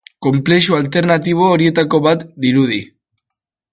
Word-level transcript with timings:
Konplexu 0.27 0.77
alternatibo 0.77 1.45
horietako 1.57 2.01
bat 2.07 2.25
dirudi. 2.47 2.81